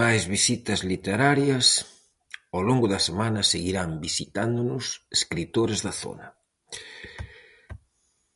[0.00, 1.66] Máis visitas literarias:
[2.54, 4.84] ao longo da semana seguirán visitándonos
[5.18, 6.26] escritores da zona.